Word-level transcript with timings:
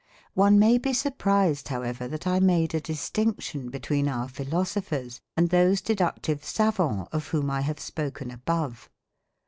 One 0.33 0.57
may 0.57 0.79
be 0.79 0.93
surprised, 0.93 1.67
however, 1.67 2.07
that 2.07 2.25
I 2.25 2.39
made 2.39 2.73
a 2.73 2.81
distinction 2.81 3.69
between 3.69 4.07
our 4.07 4.27
philosophers 4.27 5.21
and 5.37 5.51
those 5.51 5.79
deductive 5.79 6.43
savants 6.43 7.07
of 7.11 7.27
whom 7.27 7.51
I 7.51 7.61
have 7.61 7.79
spoken 7.79 8.31
above. 8.31 8.89